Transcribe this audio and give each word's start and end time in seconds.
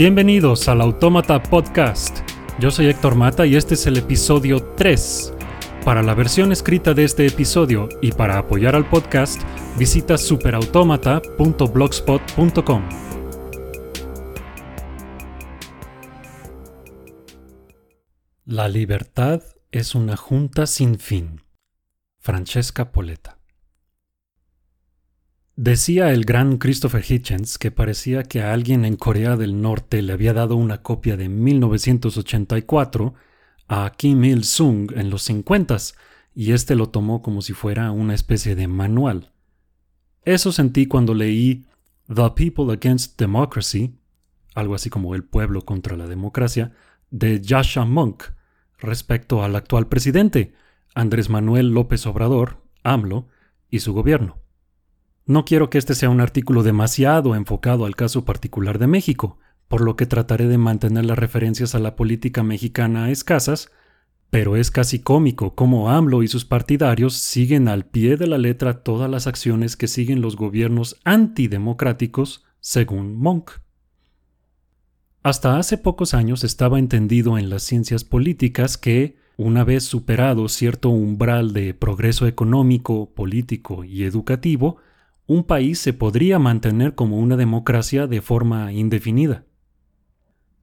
Bienvenidos 0.00 0.66
al 0.68 0.80
Autómata 0.80 1.42
Podcast. 1.42 2.20
Yo 2.58 2.70
soy 2.70 2.86
Héctor 2.86 3.16
Mata 3.16 3.44
y 3.44 3.54
este 3.54 3.74
es 3.74 3.86
el 3.86 3.98
episodio 3.98 4.72
3. 4.74 5.34
Para 5.84 6.02
la 6.02 6.14
versión 6.14 6.52
escrita 6.52 6.94
de 6.94 7.04
este 7.04 7.26
episodio 7.26 7.86
y 8.00 8.12
para 8.12 8.38
apoyar 8.38 8.74
al 8.74 8.88
podcast, 8.88 9.42
visita 9.76 10.16
superautomata.blogspot.com. 10.16 12.88
La 18.46 18.70
libertad 18.70 19.42
es 19.70 19.94
una 19.94 20.16
junta 20.16 20.66
sin 20.66 20.98
fin. 20.98 21.42
Francesca 22.20 22.90
Poleta. 22.90 23.39
Decía 25.62 26.10
el 26.14 26.24
gran 26.24 26.56
Christopher 26.56 27.04
Hitchens 27.06 27.58
que 27.58 27.70
parecía 27.70 28.22
que 28.22 28.40
a 28.40 28.54
alguien 28.54 28.86
en 28.86 28.96
Corea 28.96 29.36
del 29.36 29.60
Norte 29.60 30.00
le 30.00 30.14
había 30.14 30.32
dado 30.32 30.56
una 30.56 30.80
copia 30.80 31.18
de 31.18 31.28
1984 31.28 33.12
a 33.68 33.92
Kim 33.94 34.24
Il-sung 34.24 34.90
en 34.96 35.10
los 35.10 35.20
50 35.24 35.76
y 36.34 36.52
este 36.52 36.76
lo 36.76 36.88
tomó 36.88 37.20
como 37.20 37.42
si 37.42 37.52
fuera 37.52 37.90
una 37.90 38.14
especie 38.14 38.54
de 38.54 38.68
manual. 38.68 39.32
Eso 40.24 40.50
sentí 40.50 40.86
cuando 40.86 41.12
leí 41.12 41.66
The 42.06 42.30
People 42.34 42.72
Against 42.72 43.20
Democracy, 43.20 43.98
algo 44.54 44.74
así 44.74 44.88
como 44.88 45.14
El 45.14 45.24
pueblo 45.24 45.66
contra 45.66 45.94
la 45.94 46.06
democracia, 46.06 46.72
de 47.10 47.38
Yasha 47.42 47.84
Monk, 47.84 48.22
respecto 48.78 49.44
al 49.44 49.54
actual 49.56 49.88
presidente, 49.88 50.54
Andrés 50.94 51.28
Manuel 51.28 51.68
López 51.68 52.06
Obrador, 52.06 52.62
AMLO, 52.82 53.28
y 53.68 53.80
su 53.80 53.92
gobierno. 53.92 54.39
No 55.30 55.44
quiero 55.44 55.70
que 55.70 55.78
este 55.78 55.94
sea 55.94 56.10
un 56.10 56.20
artículo 56.20 56.64
demasiado 56.64 57.36
enfocado 57.36 57.86
al 57.86 57.94
caso 57.94 58.24
particular 58.24 58.80
de 58.80 58.88
México, 58.88 59.38
por 59.68 59.80
lo 59.80 59.94
que 59.94 60.04
trataré 60.04 60.48
de 60.48 60.58
mantener 60.58 61.04
las 61.04 61.20
referencias 61.20 61.76
a 61.76 61.78
la 61.78 61.94
política 61.94 62.42
mexicana 62.42 63.12
escasas, 63.12 63.70
pero 64.30 64.56
es 64.56 64.72
casi 64.72 64.98
cómico 64.98 65.54
cómo 65.54 65.88
AMLO 65.88 66.24
y 66.24 66.26
sus 66.26 66.44
partidarios 66.44 67.14
siguen 67.14 67.68
al 67.68 67.86
pie 67.86 68.16
de 68.16 68.26
la 68.26 68.38
letra 68.38 68.82
todas 68.82 69.08
las 69.08 69.28
acciones 69.28 69.76
que 69.76 69.86
siguen 69.86 70.20
los 70.20 70.34
gobiernos 70.34 70.98
antidemocráticos, 71.04 72.44
según 72.58 73.14
Monk. 73.14 73.52
Hasta 75.22 75.58
hace 75.58 75.78
pocos 75.78 76.12
años 76.12 76.42
estaba 76.42 76.80
entendido 76.80 77.38
en 77.38 77.50
las 77.50 77.62
ciencias 77.62 78.02
políticas 78.02 78.76
que, 78.76 79.16
una 79.36 79.62
vez 79.62 79.84
superado 79.84 80.48
cierto 80.48 80.88
umbral 80.88 81.52
de 81.52 81.72
progreso 81.72 82.26
económico, 82.26 83.14
político 83.14 83.84
y 83.84 84.02
educativo, 84.02 84.78
un 85.30 85.44
país 85.44 85.78
se 85.78 85.92
podría 85.92 86.40
mantener 86.40 86.96
como 86.96 87.18
una 87.18 87.36
democracia 87.36 88.08
de 88.08 88.20
forma 88.20 88.72
indefinida. 88.72 89.44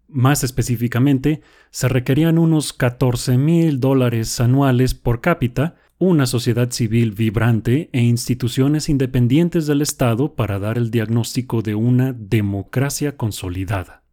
Más 0.10 0.44
específicamente, 0.44 1.40
se 1.72 1.88
requerían 1.88 2.38
unos 2.38 2.74
14 2.74 3.38
mil 3.38 3.80
dólares 3.80 4.42
anuales 4.42 4.94
por 4.94 5.22
cápita, 5.22 5.78
una 6.00 6.26
sociedad 6.26 6.70
civil 6.70 7.14
vibrante 7.14 7.90
e 7.94 8.02
instituciones 8.02 8.90
independientes 8.90 9.68
del 9.68 9.82
Estado 9.82 10.36
para 10.36 10.60
dar 10.60 10.78
el 10.78 10.92
diagnóstico 10.92 11.62
de 11.62 11.74
una 11.76 12.12
democracia 12.12 13.16
consolidada. 13.16 14.04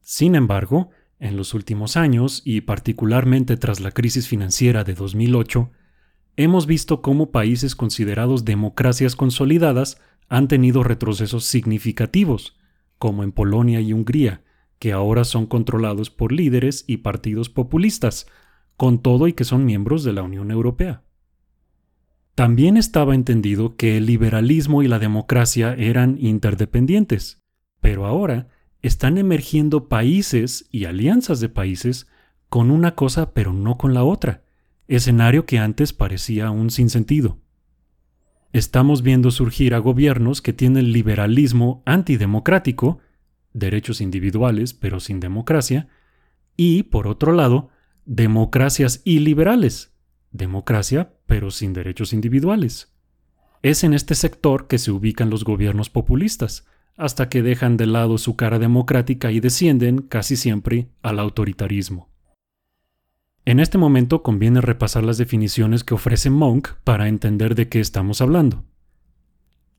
Sin 0.00 0.36
embargo, 0.36 0.90
en 1.18 1.36
los 1.36 1.54
últimos 1.54 1.96
años, 1.96 2.40
y 2.44 2.60
particularmente 2.60 3.56
tras 3.56 3.80
la 3.80 3.90
crisis 3.90 4.28
financiera 4.28 4.84
de 4.84 4.94
2008, 4.94 5.72
hemos 6.36 6.66
visto 6.66 7.02
cómo 7.02 7.30
países 7.30 7.74
considerados 7.74 8.44
democracias 8.44 9.16
consolidadas 9.16 10.00
han 10.28 10.48
tenido 10.48 10.82
retrocesos 10.82 11.44
significativos, 11.44 12.56
como 12.98 13.22
en 13.22 13.32
Polonia 13.32 13.80
y 13.80 13.92
Hungría, 13.92 14.42
que 14.78 14.92
ahora 14.92 15.24
son 15.24 15.46
controlados 15.46 16.10
por 16.10 16.32
líderes 16.32 16.84
y 16.86 16.98
partidos 16.98 17.48
populistas, 17.48 18.26
con 18.76 19.00
todo 19.00 19.28
y 19.28 19.32
que 19.32 19.44
son 19.44 19.64
miembros 19.64 20.02
de 20.04 20.12
la 20.12 20.22
Unión 20.22 20.50
Europea. 20.50 21.02
También 22.34 22.76
estaba 22.76 23.14
entendido 23.14 23.76
que 23.76 23.96
el 23.96 24.06
liberalismo 24.06 24.82
y 24.82 24.88
la 24.88 24.98
democracia 24.98 25.74
eran 25.74 26.16
interdependientes, 26.18 27.40
pero 27.80 28.06
ahora 28.06 28.48
están 28.82 29.18
emergiendo 29.18 29.88
países 29.88 30.66
y 30.70 30.86
alianzas 30.86 31.38
de 31.40 31.48
países 31.48 32.08
con 32.48 32.70
una 32.70 32.94
cosa 32.94 33.32
pero 33.32 33.52
no 33.52 33.78
con 33.78 33.94
la 33.94 34.04
otra 34.04 34.43
escenario 34.88 35.46
que 35.46 35.58
antes 35.58 35.92
parecía 35.92 36.50
un 36.50 36.70
sinsentido. 36.70 37.38
Estamos 38.52 39.02
viendo 39.02 39.30
surgir 39.30 39.74
a 39.74 39.78
gobiernos 39.78 40.40
que 40.40 40.52
tienen 40.52 40.92
liberalismo 40.92 41.82
antidemocrático, 41.86 42.98
derechos 43.52 44.00
individuales 44.00 44.74
pero 44.74 45.00
sin 45.00 45.20
democracia, 45.20 45.88
y, 46.56 46.84
por 46.84 47.08
otro 47.08 47.32
lado, 47.32 47.70
democracias 48.04 49.02
iliberales, 49.04 49.92
democracia 50.30 51.14
pero 51.26 51.50
sin 51.50 51.72
derechos 51.72 52.12
individuales. 52.12 52.92
Es 53.62 53.82
en 53.82 53.94
este 53.94 54.14
sector 54.14 54.68
que 54.68 54.78
se 54.78 54.90
ubican 54.92 55.30
los 55.30 55.42
gobiernos 55.42 55.90
populistas, 55.90 56.66
hasta 56.96 57.28
que 57.28 57.42
dejan 57.42 57.76
de 57.76 57.86
lado 57.86 58.18
su 58.18 58.36
cara 58.36 58.58
democrática 58.58 59.32
y 59.32 59.40
descienden 59.40 60.02
casi 60.02 60.36
siempre 60.36 60.90
al 61.02 61.18
autoritarismo. 61.18 62.13
En 63.46 63.60
este 63.60 63.76
momento 63.76 64.22
conviene 64.22 64.60
repasar 64.60 65.04
las 65.04 65.18
definiciones 65.18 65.84
que 65.84 65.94
ofrece 65.94 66.30
Monk 66.30 66.68
para 66.82 67.08
entender 67.08 67.54
de 67.54 67.68
qué 67.68 67.80
estamos 67.80 68.22
hablando. 68.22 68.64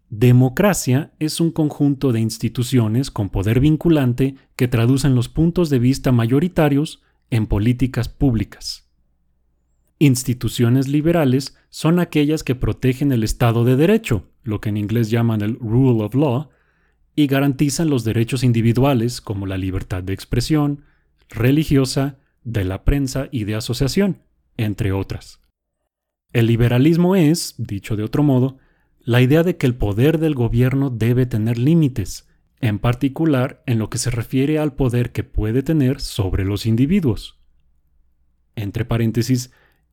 Democracia 0.10 1.14
es 1.18 1.42
un 1.42 1.52
conjunto 1.52 2.12
de 2.12 2.20
instituciones 2.20 3.10
con 3.10 3.30
poder 3.30 3.60
vinculante 3.60 4.36
que 4.56 4.68
traducen 4.68 5.16
los 5.16 5.30
puntos 5.30 5.72
de 5.72 5.80
vista 5.80 6.12
mayoritarios 6.12 7.02
en 7.32 7.48
políticas 7.48 8.08
públicas. 8.08 8.88
Instituciones 9.98 10.88
liberales 10.88 11.58
son 11.70 12.00
aquellas 12.00 12.44
que 12.44 12.54
protegen 12.54 13.12
el 13.12 13.24
Estado 13.24 13.66
de 13.66 13.76
Derecho, 13.76 14.30
lo 14.44 14.62
que 14.62 14.70
en 14.70 14.78
inglés 14.78 15.10
llaman 15.10 15.42
el 15.42 15.58
rule 15.60 16.04
of 16.04 16.14
law, 16.14 16.50
y 17.16 17.26
garantizan 17.26 17.90
los 17.90 18.04
derechos 18.04 18.44
individuales 18.44 19.22
como 19.22 19.48
la 19.48 19.58
libertad 19.58 20.04
de 20.04 20.14
expresión, 20.14 20.84
religiosa, 21.30 22.20
de 22.46 22.64
la 22.64 22.86
prensa 22.86 23.28
y 23.32 23.44
de 23.44 23.56
asociación, 23.56 24.22
entre 24.56 24.94
otras. 24.94 25.42
El 26.32 26.46
liberalismo 26.46 27.16
es, 27.16 27.56
dicho 27.58 27.98
de 27.98 28.04
otro 28.04 28.24
modo, 28.24 28.58
la 29.02 29.22
idea 29.22 29.44
de 29.44 29.58
que 29.58 29.68
el 29.68 29.76
poder 29.76 30.20
del 30.20 30.36
gobierno 30.36 30.90
debe 30.90 31.26
tener 31.26 31.58
límites, 31.58 32.28
en 32.62 32.80
particular 32.80 33.62
en 33.66 33.80
lo 33.80 33.90
que 33.90 33.98
se 33.98 34.10
refiere 34.10 34.58
al 34.58 34.74
poder 34.74 35.12
que 35.12 35.24
puede 35.24 35.62
tener 35.62 36.00
sobre 36.00 36.46
los 36.46 36.66
individuos. 36.66 37.40
Entre 38.56 38.86
paréntesis, 38.86 39.52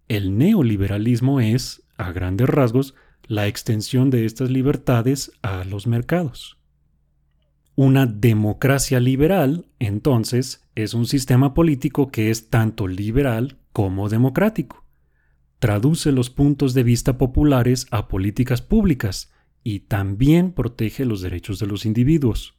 el 0.09 0.39
neoliberalismo 0.39 1.41
es, 1.41 1.83
a 1.97 2.13
grandes 2.13 2.49
rasgos, 2.49 2.95
la 3.27 3.47
extensión 3.47 4.11
de 4.11 4.25
estas 4.25 4.51
libertades 4.51 5.33
a 5.43 5.65
los 5.65 5.87
mercados. 5.87 6.59
Una 7.75 8.07
democracia 8.07 9.01
liberal, 9.01 9.67
entonces, 9.79 10.62
es 10.75 10.95
un 10.95 11.07
sistema 11.07 11.55
político 11.55 12.11
que 12.11 12.31
es 12.31 12.49
tanto 12.49 12.89
liberal 12.89 13.59
como 13.73 14.09
democrático. 14.09 14.85
Traduce 15.59 16.13
los 16.13 16.31
puntos 16.31 16.75
de 16.75 16.83
vista 16.83 17.19
populares 17.19 17.87
a 17.91 18.09
políticas 18.09 18.63
públicas 18.63 19.33
y 19.63 19.81
también 19.81 20.53
protege 20.53 21.05
los 21.05 21.21
derechos 21.21 21.59
de 21.59 21.67
los 21.67 21.87
individuos. 21.87 22.59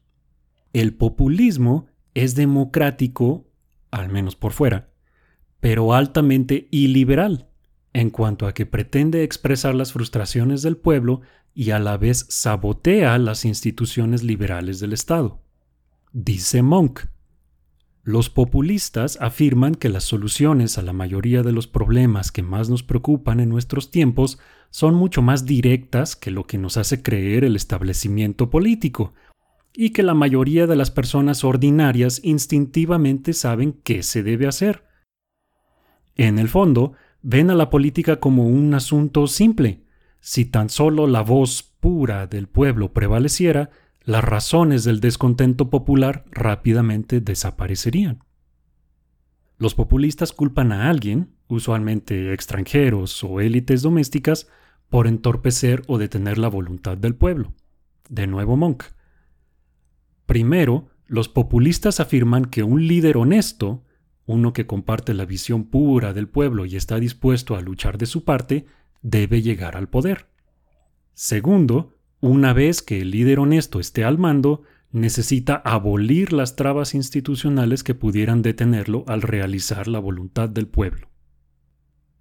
El 0.72 0.94
populismo 0.94 1.88
es 2.14 2.36
democrático, 2.36 3.48
al 3.92 4.10
menos 4.10 4.36
por 4.36 4.54
fuera, 4.54 4.90
pero 5.60 5.94
altamente 5.94 6.68
iliberal, 6.72 7.48
en 7.94 8.10
cuanto 8.10 8.48
a 8.48 8.54
que 8.54 8.66
pretende 8.66 9.24
expresar 9.24 9.76
las 9.76 9.94
frustraciones 9.94 10.62
del 10.62 10.78
pueblo 10.78 11.22
y 11.54 11.72
a 11.72 11.80
la 11.80 11.98
vez 11.98 12.26
sabotea 12.30 13.18
las 13.18 13.46
instituciones 13.46 14.24
liberales 14.24 14.80
del 14.80 14.94
Estado. 14.94 15.42
Dice 16.12 16.62
Monk, 16.62 17.02
los 18.04 18.30
populistas 18.30 19.18
afirman 19.22 19.76
que 19.76 19.88
las 19.88 20.04
soluciones 20.04 20.78
a 20.78 20.82
la 20.82 20.92
mayoría 20.92 21.42
de 21.42 21.54
los 21.54 21.68
problemas 21.68 22.34
que 22.34 22.44
más 22.44 22.70
nos 22.70 22.84
preocupan 22.84 23.40
en 23.40 23.48
nuestros 23.48 23.92
tiempos 23.92 24.40
son 24.72 24.94
mucho 24.94 25.22
más 25.22 25.46
directas 25.46 26.18
que 26.18 26.30
lo 26.30 26.46
que 26.46 26.58
nos 26.58 26.76
hace 26.76 27.02
creer 27.02 27.46
el 27.46 27.56
establecimiento 27.56 28.50
político, 28.50 29.14
y 29.74 29.92
que 29.92 30.04
la 30.04 30.14
mayoría 30.14 30.68
de 30.68 30.76
las 30.76 30.92
personas 30.92 31.46
ordinarias 31.46 32.20
instintivamente 32.24 33.32
saben 33.32 33.72
qué 33.84 34.04
se 34.04 34.22
debe 34.22 34.48
hacer. 34.48 34.84
En 36.16 36.40
el 36.40 36.50
fondo, 36.50 36.94
ven 37.22 37.50
a 37.50 37.56
la 37.56 37.70
política 37.70 38.20
como 38.20 38.48
un 38.48 38.74
asunto 38.74 39.28
simple. 39.28 39.86
Si 40.20 40.44
tan 40.44 40.70
solo 40.70 41.08
la 41.08 41.22
voz 41.22 41.64
pura 41.64 42.28
del 42.28 42.48
pueblo 42.48 42.94
prevaleciera, 42.94 43.72
las 44.06 44.24
razones 44.24 44.84
del 44.84 45.00
descontento 45.00 45.70
popular 45.70 46.26
rápidamente 46.32 47.22
desaparecerían. 47.22 48.24
Los 49.58 49.76
populistas 49.76 50.34
culpan 50.34 50.74
a 50.74 50.90
alguien, 50.90 51.36
usualmente 51.48 52.34
extranjeros 52.34 53.24
o 53.24 53.40
élites 53.40 53.82
domésticas, 53.82 54.48
por 54.90 55.08
entorpecer 55.08 55.84
o 55.88 55.98
detener 55.98 56.38
la 56.38 56.50
voluntad 56.50 56.98
del 56.98 57.16
pueblo. 57.16 57.54
De 58.10 58.28
nuevo 58.28 58.58
Monk. 58.58 58.84
Primero, 60.26 60.90
los 61.08 61.30
populistas 61.30 62.00
afirman 62.00 62.46
que 62.46 62.64
un 62.64 62.88
líder 62.88 63.18
honesto, 63.18 63.84
uno 64.26 64.52
que 64.52 64.68
comparte 64.68 65.14
la 65.14 65.26
visión 65.26 65.64
pura 65.66 66.14
del 66.14 66.28
pueblo 66.28 66.66
y 66.66 66.76
está 66.76 67.00
dispuesto 67.00 67.56
a 67.56 67.62
luchar 67.62 67.98
de 67.98 68.06
su 68.06 68.26
parte, 68.26 68.66
debe 69.02 69.42
llegar 69.42 69.78
al 69.78 69.88
poder. 69.88 70.28
Segundo, 71.14 71.93
una 72.30 72.54
vez 72.54 72.82
que 72.82 73.02
el 73.02 73.12
líder 73.12 73.40
honesto 73.40 73.82
esté 73.82 74.06
al 74.06 74.18
mando, 74.18 74.62
necesita 74.94 75.56
abolir 75.66 76.32
las 76.32 76.56
trabas 76.56 76.96
institucionales 76.96 77.84
que 77.84 77.96
pudieran 77.96 78.42
detenerlo 78.42 79.04
al 79.08 79.22
realizar 79.22 79.90
la 79.90 80.00
voluntad 80.00 80.48
del 80.48 80.68
pueblo. 80.68 81.10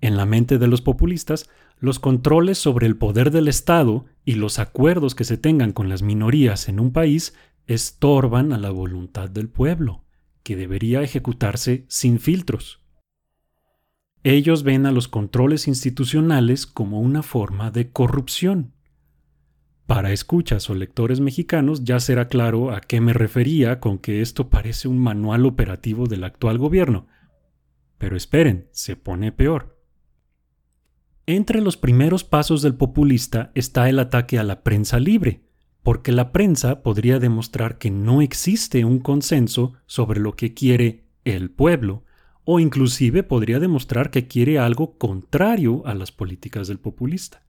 En 0.01 0.17
la 0.17 0.27
mente 0.27 0.59
de 0.59 0.67
los 0.67 0.83
populistas, 0.83 1.49
los 1.79 2.01
controles 2.01 2.59
sobre 2.59 2.89
el 2.89 2.97
poder 2.97 3.31
del 3.31 3.47
Estado 3.47 4.07
y 4.25 4.35
los 4.35 4.59
acuerdos 4.59 5.15
que 5.15 5.23
se 5.23 5.39
tengan 5.39 5.71
con 5.71 5.89
las 5.89 6.03
minorías 6.03 6.69
en 6.69 6.81
un 6.81 6.93
país 6.93 7.37
estorban 7.69 8.53
a 8.53 8.59
la 8.59 8.71
voluntad 8.71 9.31
del 9.31 9.49
pueblo, 9.49 10.03
que 10.43 10.57
debería 10.57 11.03
ejecutarse 11.03 11.85
sin 11.87 12.19
filtros. 12.19 12.81
Ellos 14.25 14.65
ven 14.65 14.85
a 14.85 14.91
los 14.91 15.07
controles 15.07 15.69
institucionales 15.69 16.67
como 16.67 17.01
una 17.01 17.23
forma 17.23 17.71
de 17.71 17.93
corrupción. 17.93 18.73
Para 19.93 20.11
escuchas 20.11 20.71
o 20.71 20.75
lectores 20.75 21.21
mexicanos 21.21 21.85
ya 21.85 22.01
será 22.01 22.29
claro 22.29 22.73
a 22.73 22.81
qué 22.81 23.03
me 23.03 23.13
refería 23.13 23.79
con 23.79 23.99
que 23.99 24.23
esto 24.23 24.49
parece 24.49 24.89
un 24.89 24.99
manual 24.99 25.45
operativo 25.45 26.07
del 26.07 26.25
actual 26.25 26.57
gobierno. 26.57 27.09
Pero 27.99 28.17
esperen, 28.17 28.69
se 28.71 28.97
pone 28.97 29.33
peor. 29.33 29.79
Entre 31.27 31.61
los 31.61 31.77
primeros 31.77 32.25
pasos 32.25 32.63
del 32.63 32.75
populista 32.75 33.53
está 33.55 33.91
el 33.91 33.99
ataque 33.99 34.39
a 34.39 34.45
la 34.45 34.63
prensa 34.63 34.99
libre, 34.99 35.43
porque 35.83 36.11
la 36.11 36.33
prensa 36.33 36.83
podría 36.83 37.19
demostrar 37.19 37.77
que 37.77 37.91
no 37.91 38.23
existe 38.23 38.87
un 38.87 38.99
consenso 38.99 39.75
sobre 39.85 40.21
lo 40.21 40.37
que 40.37 40.55
quiere 40.55 41.05
el 41.27 41.51
pueblo, 41.51 42.03
o 42.45 42.61
inclusive 42.61 43.25
podría 43.25 43.61
demostrar 43.61 44.11
que 44.11 44.27
quiere 44.27 44.59
algo 44.59 44.97
contrario 44.97 45.83
a 45.85 45.93
las 45.93 46.13
políticas 46.13 46.67
del 46.67 46.79
populista. 46.79 47.43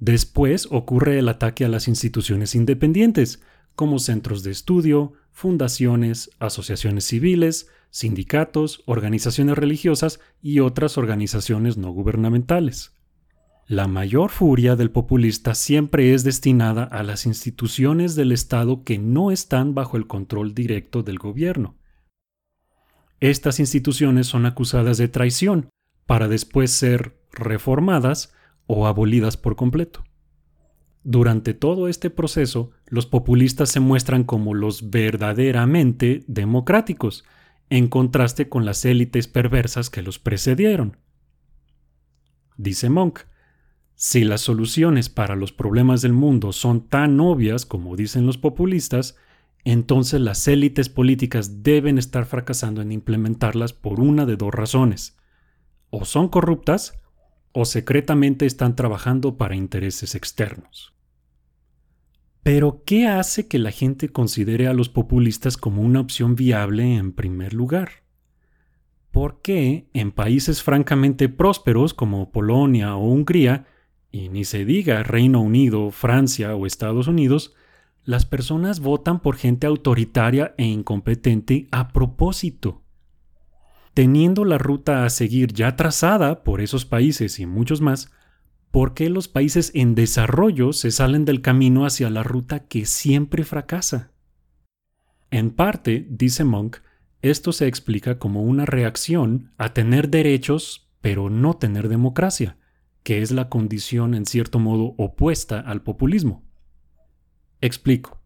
Después 0.00 0.68
ocurre 0.70 1.18
el 1.18 1.28
ataque 1.28 1.64
a 1.64 1.68
las 1.68 1.88
instituciones 1.88 2.54
independientes, 2.54 3.42
como 3.74 3.98
centros 3.98 4.42
de 4.42 4.50
estudio, 4.50 5.12
fundaciones, 5.30 6.30
asociaciones 6.38 7.04
civiles, 7.04 7.68
sindicatos, 7.90 8.82
organizaciones 8.86 9.56
religiosas 9.56 10.20
y 10.42 10.60
otras 10.60 10.98
organizaciones 10.98 11.76
no 11.76 11.90
gubernamentales. 11.90 12.94
La 13.66 13.86
mayor 13.86 14.30
furia 14.30 14.76
del 14.76 14.90
populista 14.90 15.54
siempre 15.54 16.14
es 16.14 16.24
destinada 16.24 16.84
a 16.84 17.02
las 17.02 17.26
instituciones 17.26 18.14
del 18.14 18.32
Estado 18.32 18.82
que 18.82 18.98
no 18.98 19.30
están 19.30 19.74
bajo 19.74 19.96
el 19.96 20.06
control 20.06 20.54
directo 20.54 21.02
del 21.02 21.18
gobierno. 21.18 21.76
Estas 23.20 23.60
instituciones 23.60 24.26
son 24.26 24.46
acusadas 24.46 24.96
de 24.96 25.08
traición, 25.08 25.68
para 26.06 26.28
después 26.28 26.70
ser 26.70 27.20
reformadas 27.32 28.32
o 28.68 28.86
abolidas 28.86 29.36
por 29.36 29.56
completo. 29.56 30.04
Durante 31.02 31.54
todo 31.54 31.88
este 31.88 32.10
proceso, 32.10 32.70
los 32.86 33.06
populistas 33.06 33.70
se 33.70 33.80
muestran 33.80 34.22
como 34.22 34.54
los 34.54 34.90
verdaderamente 34.90 36.22
democráticos, 36.28 37.24
en 37.70 37.88
contraste 37.88 38.48
con 38.48 38.64
las 38.64 38.84
élites 38.84 39.26
perversas 39.26 39.90
que 39.90 40.02
los 40.02 40.18
precedieron. 40.18 40.98
Dice 42.56 42.90
Monk, 42.90 43.20
si 43.94 44.22
las 44.24 44.42
soluciones 44.42 45.08
para 45.08 45.34
los 45.34 45.52
problemas 45.52 46.02
del 46.02 46.12
mundo 46.12 46.52
son 46.52 46.88
tan 46.88 47.18
obvias 47.20 47.66
como 47.66 47.96
dicen 47.96 48.26
los 48.26 48.38
populistas, 48.38 49.16
entonces 49.64 50.20
las 50.20 50.46
élites 50.46 50.88
políticas 50.88 51.62
deben 51.62 51.98
estar 51.98 52.26
fracasando 52.26 52.80
en 52.80 52.92
implementarlas 52.92 53.72
por 53.72 54.00
una 54.00 54.24
de 54.24 54.36
dos 54.36 54.54
razones. 54.54 55.16
O 55.90 56.04
son 56.04 56.28
corruptas 56.28 57.00
o 57.60 57.64
secretamente 57.64 58.46
están 58.46 58.76
trabajando 58.76 59.36
para 59.36 59.56
intereses 59.56 60.14
externos. 60.14 60.94
Pero, 62.44 62.84
¿qué 62.86 63.08
hace 63.08 63.48
que 63.48 63.58
la 63.58 63.72
gente 63.72 64.10
considere 64.10 64.68
a 64.68 64.72
los 64.72 64.88
populistas 64.88 65.56
como 65.56 65.82
una 65.82 65.98
opción 65.98 66.36
viable 66.36 66.94
en 66.94 67.10
primer 67.10 67.54
lugar? 67.54 68.04
¿Por 69.10 69.42
qué 69.42 69.88
en 69.92 70.12
países 70.12 70.62
francamente 70.62 71.28
prósperos 71.28 71.94
como 71.94 72.30
Polonia 72.30 72.94
o 72.94 73.08
Hungría 73.08 73.66
y 74.12 74.28
ni 74.28 74.44
se 74.44 74.64
diga 74.64 75.02
Reino 75.02 75.40
Unido, 75.40 75.90
Francia 75.90 76.54
o 76.54 76.64
Estados 76.64 77.08
Unidos, 77.08 77.56
las 78.04 78.24
personas 78.24 78.78
votan 78.78 79.18
por 79.18 79.34
gente 79.34 79.66
autoritaria 79.66 80.54
e 80.58 80.64
incompetente 80.64 81.66
a 81.72 81.88
propósito. 81.88 82.84
Teniendo 83.94 84.44
la 84.44 84.58
ruta 84.58 85.04
a 85.04 85.10
seguir 85.10 85.52
ya 85.52 85.76
trazada 85.76 86.44
por 86.44 86.60
esos 86.60 86.84
países 86.84 87.38
y 87.40 87.46
muchos 87.46 87.80
más, 87.80 88.10
¿por 88.70 88.94
qué 88.94 89.10
los 89.10 89.28
países 89.28 89.72
en 89.74 89.94
desarrollo 89.94 90.72
se 90.72 90.90
salen 90.90 91.24
del 91.24 91.40
camino 91.42 91.84
hacia 91.84 92.10
la 92.10 92.22
ruta 92.22 92.60
que 92.60 92.86
siempre 92.86 93.44
fracasa? 93.44 94.12
En 95.30 95.50
parte, 95.50 96.06
dice 96.08 96.44
Monk, 96.44 96.78
esto 97.22 97.52
se 97.52 97.66
explica 97.66 98.18
como 98.18 98.42
una 98.42 98.64
reacción 98.64 99.52
a 99.58 99.74
tener 99.74 100.08
derechos 100.08 100.88
pero 101.00 101.30
no 101.30 101.54
tener 101.54 101.88
democracia 101.88 102.56
que 103.08 103.22
es 103.22 103.30
la 103.30 103.48
condición 103.48 104.14
en 104.14 104.26
cierto 104.26 104.58
modo 104.58 104.94
opuesta 104.98 105.60
al 105.60 105.80
populismo. 105.80 106.44
Explico. 107.62 108.17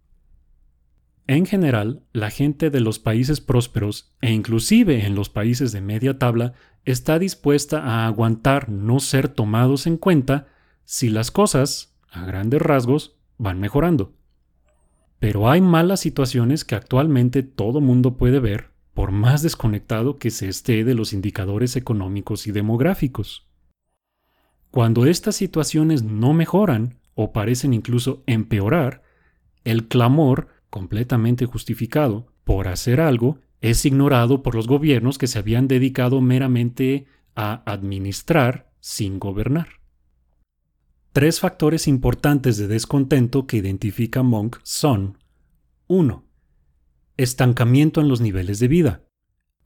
En 1.32 1.46
general, 1.46 2.02
la 2.12 2.28
gente 2.28 2.68
de 2.68 2.80
los 2.80 2.98
países 2.98 3.40
prósperos, 3.40 4.12
e 4.20 4.32
inclusive 4.32 5.06
en 5.06 5.14
los 5.14 5.30
países 5.30 5.72
de 5.72 5.80
media 5.80 6.18
tabla, 6.18 6.52
está 6.84 7.18
dispuesta 7.18 7.82
a 7.82 8.06
aguantar 8.06 8.68
no 8.68 9.00
ser 9.00 9.28
tomados 9.28 9.86
en 9.86 9.96
cuenta 9.96 10.48
si 10.84 11.08
las 11.08 11.30
cosas, 11.30 11.96
a 12.10 12.26
grandes 12.26 12.60
rasgos, 12.60 13.16
van 13.38 13.60
mejorando. 13.60 14.12
Pero 15.20 15.50
hay 15.50 15.62
malas 15.62 16.00
situaciones 16.00 16.66
que 16.66 16.74
actualmente 16.74 17.42
todo 17.42 17.80
mundo 17.80 18.18
puede 18.18 18.38
ver, 18.38 18.68
por 18.92 19.10
más 19.10 19.40
desconectado 19.40 20.18
que 20.18 20.30
se 20.30 20.50
esté 20.50 20.84
de 20.84 20.94
los 20.94 21.14
indicadores 21.14 21.76
económicos 21.76 22.46
y 22.46 22.52
demográficos. 22.52 23.48
Cuando 24.70 25.06
estas 25.06 25.36
situaciones 25.36 26.02
no 26.02 26.34
mejoran 26.34 26.98
o 27.14 27.32
parecen 27.32 27.72
incluso 27.72 28.22
empeorar, 28.26 29.02
el 29.64 29.88
clamor, 29.88 30.48
completamente 30.72 31.44
justificado, 31.44 32.32
por 32.44 32.66
hacer 32.66 33.02
algo, 33.02 33.40
es 33.60 33.84
ignorado 33.84 34.42
por 34.42 34.54
los 34.54 34.66
gobiernos 34.66 35.18
que 35.18 35.26
se 35.26 35.38
habían 35.38 35.68
dedicado 35.68 36.22
meramente 36.22 37.04
a 37.36 37.62
administrar 37.70 38.72
sin 38.80 39.18
gobernar. 39.18 39.68
Tres 41.12 41.40
factores 41.40 41.86
importantes 41.86 42.56
de 42.56 42.68
descontento 42.68 43.46
que 43.46 43.58
identifica 43.58 44.22
Monk 44.22 44.60
son 44.62 45.18
1. 45.88 46.24
Estancamiento 47.18 48.00
en 48.00 48.08
los 48.08 48.22
niveles 48.22 48.58
de 48.58 48.68
vida. 48.68 49.04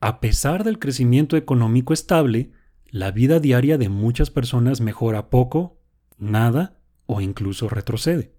A 0.00 0.18
pesar 0.18 0.64
del 0.64 0.80
crecimiento 0.80 1.36
económico 1.36 1.92
estable, 1.92 2.50
la 2.90 3.12
vida 3.12 3.38
diaria 3.38 3.78
de 3.78 3.88
muchas 3.88 4.30
personas 4.30 4.80
mejora 4.80 5.30
poco, 5.30 5.78
nada 6.18 6.80
o 7.06 7.20
incluso 7.20 7.68
retrocede. 7.68 8.34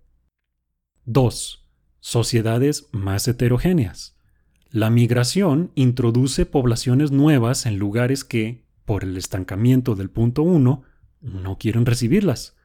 2. 1.06 1.67
Sociedades 2.00 2.88
más 2.92 3.28
heterogéneas. 3.28 4.16
La 4.70 4.90
migración 4.90 5.72
introduce 5.76 6.46
poblaciones 6.46 7.12
nuevas 7.12 7.66
en 7.66 7.78
lugares 7.78 8.24
que, 8.24 8.66
por 8.86 9.04
el 9.04 9.18
estancamiento 9.18 9.96
del 9.96 10.10
punto 10.10 10.44
1, 10.44 10.84
no 11.22 11.58
quieren 11.58 11.86
recibirlas. 11.86 12.56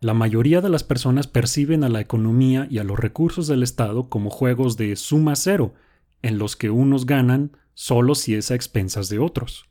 La 0.00 0.14
mayoría 0.14 0.60
de 0.60 0.68
las 0.68 0.82
personas 0.82 1.26
perciben 1.26 1.84
a 1.84 1.88
la 1.88 2.00
economía 2.00 2.66
y 2.70 2.78
a 2.78 2.84
los 2.84 2.98
recursos 2.98 3.46
del 3.46 3.62
Estado 3.62 4.08
como 4.08 4.30
juegos 4.30 4.76
de 4.76 4.96
suma 4.96 5.36
cero, 5.36 5.74
en 6.22 6.38
los 6.38 6.56
que 6.56 6.70
unos 6.70 7.06
ganan 7.06 7.56
solo 7.74 8.14
si 8.14 8.34
es 8.34 8.50
a 8.50 8.54
expensas 8.54 9.08
de 9.08 9.18
otros. 9.18 9.66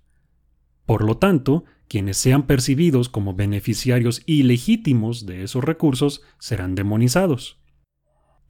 Por 0.85 1.03
lo 1.03 1.17
tanto, 1.17 1.65
quienes 1.87 2.17
sean 2.17 2.47
percibidos 2.47 3.09
como 3.09 3.33
beneficiarios 3.33 4.23
ilegítimos 4.25 5.25
de 5.25 5.43
esos 5.43 5.63
recursos 5.63 6.21
serán 6.39 6.75
demonizados. 6.75 7.60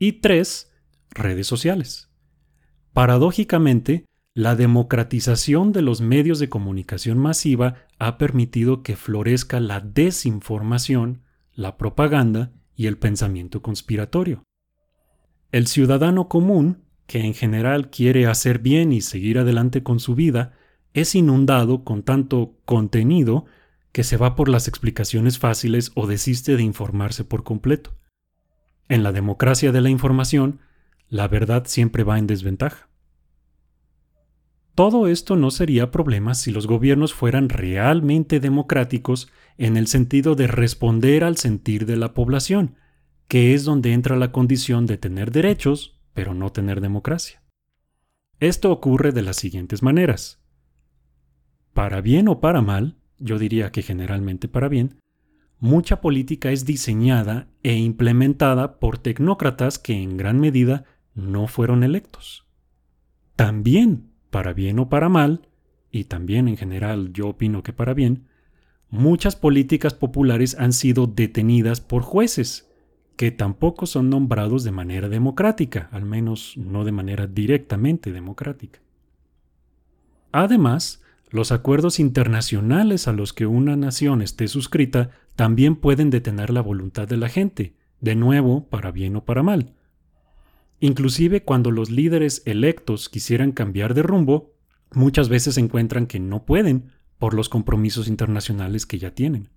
Y 0.04 0.14
tres, 0.14 0.72
redes 1.12 1.46
sociales. 1.46 2.10
Paradójicamente, 2.92 4.08
la 4.34 4.56
democratización 4.56 5.74
de 5.74 5.84
los 5.84 6.02
medios 6.02 6.40
de 6.40 6.50
comunicación 6.50 7.20
masiva 7.20 7.76
ha 8.00 8.18
permitido 8.18 8.82
que 8.82 8.96
florezca 8.96 9.60
la 9.60 9.80
desinformación, 9.80 11.22
la 11.54 11.78
propaganda 11.78 12.52
y 12.76 12.88
el 12.88 12.98
pensamiento 12.98 13.62
conspiratorio. 13.62 14.42
El 15.52 15.68
ciudadano 15.68 16.28
común, 16.28 16.82
que 17.06 17.20
en 17.20 17.36
general 17.36 17.92
quiere 17.92 18.26
hacer 18.26 18.58
bien 18.58 18.94
y 18.94 19.02
seguir 19.02 19.38
adelante 19.38 19.84
con 19.84 20.00
su 20.00 20.16
vida, 20.16 20.54
es 20.96 21.14
inundado 21.14 21.84
con 21.84 22.02
tanto 22.02 22.58
contenido 22.66 23.46
que 23.92 24.04
se 24.04 24.18
va 24.18 24.36
por 24.36 24.50
las 24.50 24.68
explicaciones 24.68 25.38
fáciles 25.38 25.92
o 25.94 26.08
desiste 26.08 26.56
de 26.56 26.64
informarse 26.64 27.24
por 27.24 27.44
completo. 27.44 28.01
En 28.90 29.04
la 29.04 29.12
democracia 29.12 29.72
de 29.72 29.82
la 29.82 29.90
información, 29.90 30.60
la 31.10 31.28
verdad 31.28 31.64
siempre 31.66 32.04
va 32.04 32.18
en 32.18 32.28
desventaja. 32.28 32.90
Todo 34.76 35.08
esto 35.08 35.36
no 35.36 35.52
sería 35.52 35.92
problema 35.92 36.34
si 36.34 36.52
los 36.52 36.66
gobiernos 36.66 37.14
fueran 37.14 37.50
realmente 37.50 38.40
democráticos 38.40 39.30
en 39.58 39.76
el 39.76 39.88
sentido 39.88 40.36
de 40.36 40.48
responder 40.48 41.24
al 41.24 41.38
sentir 41.38 41.86
de 41.86 41.98
la 41.98 42.14
población, 42.14 42.78
que 43.28 43.54
es 43.54 43.66
donde 43.66 43.94
entra 43.94 44.16
la 44.16 44.32
condición 44.32 44.86
de 44.86 44.98
tener 44.98 45.32
derechos, 45.32 46.00
pero 46.14 46.34
no 46.34 46.52
tener 46.52 46.80
democracia. 46.80 47.44
Esto 48.40 48.72
ocurre 48.72 49.12
de 49.12 49.22
las 49.22 49.36
siguientes 49.36 49.84
maneras. 49.84 50.42
Para 51.74 52.02
bien 52.02 52.28
o 52.28 52.40
para 52.40 52.62
mal, 52.62 52.98
yo 53.20 53.38
diría 53.38 53.72
que 53.72 53.84
generalmente 53.84 54.48
para 54.48 54.68
bien, 54.68 55.01
mucha 55.62 56.02
política 56.02 56.52
es 56.52 56.66
diseñada 56.66 57.48
e 57.64 57.76
implementada 57.76 58.80
por 58.80 58.98
tecnócratas 58.98 59.80
que 59.80 59.94
en 59.94 60.18
gran 60.18 60.40
medida 60.42 60.84
no 61.16 61.48
fueron 61.48 61.84
electos. 61.84 62.46
También 63.38 64.12
para 64.32 64.54
bien 64.54 64.80
o 64.80 64.90
para 64.90 65.08
mal, 65.08 65.48
y 65.92 66.06
también 66.06 66.48
en 66.48 66.58
general 66.58 67.14
yo 67.14 67.28
opino 67.28 67.62
que 67.62 67.74
para 67.74 67.94
bien, 67.94 68.26
muchas 68.90 69.36
políticas 69.36 69.94
populares 69.94 70.56
han 70.58 70.74
sido 70.74 71.06
detenidas 71.06 71.80
por 71.80 72.02
jueces, 72.02 72.70
que 73.16 73.30
tampoco 73.30 73.86
son 73.86 74.10
nombrados 74.10 74.64
de 74.64 74.72
manera 74.72 75.10
democrática, 75.10 75.90
al 75.92 76.06
menos 76.06 76.58
no 76.58 76.86
de 76.86 76.92
manera 76.92 77.28
directamente 77.28 78.12
democrática. 78.12 78.80
Además, 80.32 81.04
los 81.30 81.52
acuerdos 81.52 82.00
internacionales 82.00 83.08
a 83.08 83.14
los 83.14 83.32
que 83.32 83.46
una 83.46 83.76
nación 83.76 84.22
esté 84.22 84.48
suscrita 84.48 85.12
también 85.42 85.76
pueden 85.76 86.12
detener 86.12 86.52
la 86.52 86.62
voluntad 86.62 87.08
de 87.08 87.18
la 87.18 87.28
gente, 87.28 87.74
de 88.00 88.14
nuevo, 88.14 88.70
para 88.70 88.92
bien 88.92 89.16
o 89.16 89.26
para 89.26 89.42
mal. 89.42 89.74
Inclusive 90.80 91.42
cuando 91.42 91.72
los 91.72 91.90
líderes 91.90 92.44
electos 92.46 93.10
quisieran 93.10 93.52
cambiar 93.52 93.96
de 93.96 94.04
rumbo, 94.04 94.54
muchas 94.92 95.30
veces 95.30 95.58
encuentran 95.58 96.06
que 96.06 96.20
no 96.20 96.46
pueden 96.46 96.92
por 97.18 97.34
los 97.34 97.50
compromisos 97.50 98.08
internacionales 98.08 98.86
que 98.86 99.00
ya 99.00 99.16
tienen. 99.16 99.50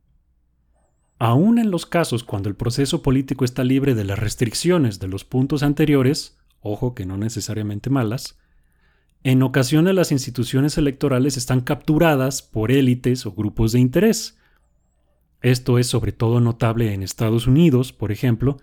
Aún 1.18 1.58
en 1.58 1.70
los 1.70 1.84
casos 1.84 2.24
cuando 2.24 2.48
el 2.48 2.56
proceso 2.56 3.02
político 3.02 3.44
está 3.44 3.62
libre 3.62 3.94
de 3.94 4.04
las 4.04 4.18
restricciones 4.18 5.00
de 5.00 5.08
los 5.08 5.26
puntos 5.26 5.62
anteriores, 5.62 6.38
ojo 6.60 6.94
que 6.94 7.04
no 7.04 7.18
necesariamente 7.18 7.90
malas, 7.90 8.38
en 9.22 9.42
ocasiones 9.42 9.94
las 9.94 10.12
instituciones 10.12 10.78
electorales 10.78 11.36
están 11.36 11.60
capturadas 11.60 12.40
por 12.40 12.72
élites 12.72 13.26
o 13.26 13.32
grupos 13.32 13.72
de 13.72 13.80
interés. 13.80 14.38
Esto 15.44 15.78
es 15.78 15.88
sobre 15.88 16.12
todo 16.12 16.40
notable 16.40 16.94
en 16.94 17.02
Estados 17.02 17.46
Unidos, 17.46 17.92
por 17.92 18.10
ejemplo, 18.10 18.56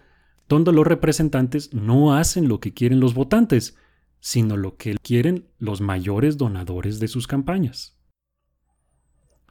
donde 0.49 0.71
los 0.71 0.87
representantes 0.87 1.71
no 1.75 2.15
hacen 2.15 2.47
lo 2.47 2.59
que 2.59 2.73
quieren 2.73 2.99
los 2.99 3.13
votantes, 3.13 3.77
sino 4.19 4.57
lo 4.57 4.77
que 4.77 4.97
quieren 4.97 5.45
los 5.59 5.79
mayores 5.79 6.39
donadores 6.39 6.99
de 6.99 7.07
sus 7.07 7.27
campañas. 7.27 7.99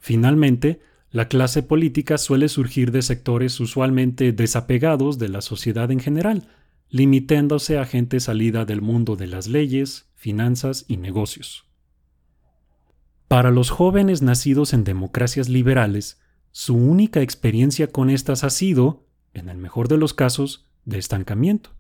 Finalmente, 0.01 0.81
la 1.13 1.29
clase 1.29 1.63
política 1.63 2.19
suele 2.19 2.49
surgir 2.49 2.91
de 2.91 3.01
sectores 3.01 3.61
usualmente 3.61 4.33
desapegados 4.33 5.21
de 5.21 5.29
la 5.29 5.41
sociedad 5.41 5.93
en 5.93 6.01
general, 6.01 6.49
limitándose 6.89 7.79
a 7.79 7.85
gente 7.85 8.19
salida 8.19 8.65
del 8.65 8.83
mundo 8.83 9.15
de 9.15 9.29
las 9.29 9.47
leyes, 9.47 10.11
finanzas 10.17 10.85
y 10.89 10.97
negocios. 10.97 11.65
Para 13.29 13.53
los 13.53 13.71
jóvenes 13.71 14.21
nacidos 14.21 14.73
en 14.73 14.83
democracias 14.83 15.49
liberales, 15.49 16.21
su 16.53 16.77
única 16.77 17.21
experiencia 17.23 17.87
con 17.89 18.11
estas 18.11 18.45
ha 18.45 18.51
sido, 18.51 19.07
en 19.35 19.49
el 19.49 19.57
mejor 19.57 19.89
de 19.89 19.99
los 19.99 20.15
casos, 20.15 20.69
de 20.85 20.99
estancamiento. 20.99 21.71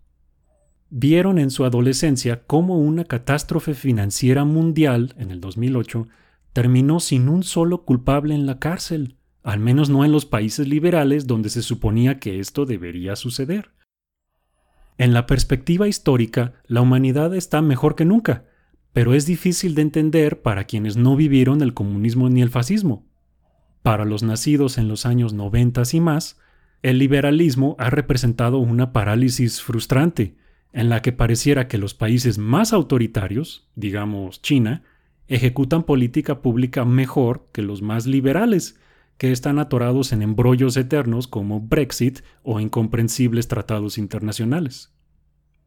Vieron 0.91 1.39
en 1.39 1.51
su 1.51 1.65
adolescencia 1.65 2.43
cómo 2.47 2.79
una 2.79 3.05
catástrofe 3.05 3.75
financiera 3.75 4.45
mundial 4.45 5.15
en 5.19 5.31
el 5.31 5.41
2008 5.41 6.09
terminó 6.53 7.01
sin 7.01 7.29
un 7.29 7.43
solo 7.43 7.85
culpable 7.85 8.35
en 8.35 8.47
la 8.47 8.59
cárcel, 8.59 9.17
al 9.43 9.61
menos 9.61 9.89
no 9.89 10.05
en 10.05 10.13
los 10.13 10.27
países 10.27 10.69
liberales 10.69 11.27
donde 11.27 11.49
se 11.49 11.63
suponía 11.63 12.19
que 12.19 12.41
esto 12.41 12.67
debería 12.67 13.17
suceder. 13.17 13.71
En 14.99 15.15
la 15.15 15.27
perspectiva 15.27 15.89
histórica, 15.89 16.55
la 16.67 16.81
humanidad 16.81 17.35
está 17.35 17.63
mejor 17.63 17.95
que 17.95 18.05
nunca, 18.05 18.45
pero 18.93 19.15
es 19.15 19.27
difícil 19.27 19.75
de 19.75 19.83
entender 19.83 20.43
para 20.43 20.65
quienes 20.65 20.97
no 20.97 21.17
vivieron 21.17 21.63
el 21.63 21.73
comunismo 21.73 22.29
ni 22.29 22.43
el 22.43 22.51
fascismo. 22.51 23.10
Para 23.83 24.05
los 24.05 24.23
nacidos 24.23 24.79
en 24.79 24.89
los 24.89 25.07
años 25.07 25.33
90 25.33 25.83
y 25.93 26.01
más, 26.01 26.39
el 26.83 26.99
liberalismo 26.99 27.77
ha 27.79 27.91
representado 27.91 28.59
una 28.59 28.93
parálisis 28.93 29.63
frustrante, 29.63 30.37
en 30.73 30.89
la 30.89 31.03
que 31.03 31.13
pareciera 31.13 31.67
que 31.67 31.79
los 31.79 31.95
países 31.95 32.39
más 32.39 32.73
autoritarios, 32.73 33.69
digamos 33.75 34.41
China, 34.43 34.83
ejecutan 35.29 35.85
política 35.85 36.43
pública 36.43 36.85
mejor 36.85 37.49
que 37.53 37.63
los 37.63 37.83
más 37.83 38.07
liberales, 38.07 38.79
que 39.17 39.33
están 39.33 39.59
atorados 39.59 40.13
en 40.13 40.23
embrollos 40.23 40.77
eternos 40.77 41.29
como 41.29 41.61
Brexit 41.61 42.21
o 42.43 42.59
incomprensibles 42.59 43.49
tratados 43.49 43.99
internacionales. 43.99 44.95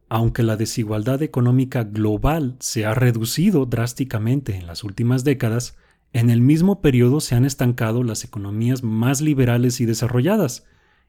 Aunque 0.08 0.42
la 0.42 0.56
desigualdad 0.56 1.22
económica 1.22 1.84
global 1.84 2.56
se 2.58 2.84
ha 2.84 2.94
reducido 2.94 3.64
drásticamente 3.64 4.56
en 4.56 4.66
las 4.66 4.84
últimas 4.84 5.22
décadas, 5.22 5.76
en 6.14 6.30
el 6.30 6.40
mismo 6.40 6.80
periodo 6.80 7.20
se 7.20 7.34
han 7.34 7.44
estancado 7.44 8.04
las 8.04 8.22
economías 8.22 8.84
más 8.84 9.20
liberales 9.20 9.80
y 9.80 9.84
desarrolladas, 9.84 10.64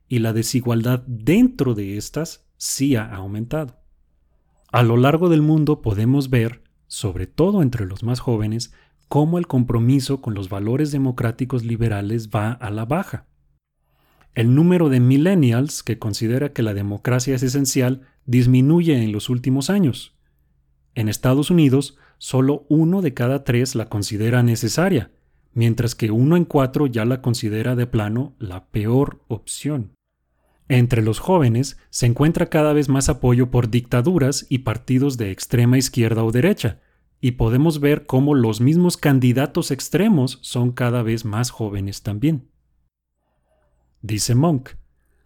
y 0.07 0.17
la 0.17 0.33
desigualdad 0.33 1.03
dentro 1.05 1.75
de 1.75 1.95
estas 1.95 2.47
sí 2.57 2.95
ha 2.95 3.13
aumentado. 3.13 3.79
A 4.71 4.81
lo 4.81 4.97
largo 4.97 5.29
del 5.29 5.43
mundo 5.43 5.83
podemos 5.83 6.31
ver, 6.31 6.63
sobre 6.87 7.27
todo 7.27 7.61
entre 7.61 7.85
los 7.85 8.01
más 8.01 8.19
jóvenes, 8.19 8.73
cómo 9.07 9.37
el 9.37 9.45
compromiso 9.45 10.21
con 10.21 10.33
los 10.33 10.49
valores 10.49 10.91
democráticos 10.91 11.63
liberales 11.63 12.29
va 12.29 12.51
a 12.51 12.71
la 12.71 12.85
baja. 12.85 13.27
El 14.33 14.55
número 14.55 14.89
de 14.89 15.01
millennials 15.01 15.83
que 15.83 15.99
considera 15.99 16.51
que 16.51 16.63
la 16.63 16.73
democracia 16.73 17.35
es 17.35 17.43
esencial 17.43 18.01
disminuye 18.25 19.03
en 19.03 19.11
los 19.11 19.29
últimos 19.29 19.69
años. 19.69 20.15
En 20.95 21.09
Estados 21.09 21.51
Unidos, 21.51 21.95
solo 22.17 22.65
uno 22.69 23.01
de 23.01 23.13
cada 23.13 23.43
tres 23.43 23.75
la 23.75 23.87
considera 23.87 24.43
necesaria, 24.43 25.11
mientras 25.53 25.95
que 25.95 26.11
uno 26.11 26.37
en 26.37 26.45
cuatro 26.45 26.87
ya 26.87 27.05
la 27.05 27.21
considera 27.21 27.75
de 27.75 27.87
plano 27.87 28.35
la 28.39 28.67
peor 28.67 29.23
opción. 29.27 29.91
Entre 30.67 31.01
los 31.01 31.19
jóvenes 31.19 31.77
se 31.89 32.07
encuentra 32.07 32.47
cada 32.47 32.73
vez 32.73 32.89
más 32.89 33.09
apoyo 33.09 33.51
por 33.51 33.69
dictaduras 33.69 34.45
y 34.49 34.59
partidos 34.59 35.17
de 35.17 35.31
extrema 35.31 35.77
izquierda 35.77 36.23
o 36.23 36.31
derecha, 36.31 36.81
y 37.21 37.31
podemos 37.31 37.79
ver 37.79 38.05
cómo 38.05 38.35
los 38.35 38.61
mismos 38.61 38.97
candidatos 38.97 39.71
extremos 39.71 40.39
son 40.41 40.71
cada 40.71 41.01
vez 41.03 41.25
más 41.25 41.49
jóvenes 41.49 42.01
también. 42.01 42.49
Dice 44.01 44.35
Monk, 44.35 44.71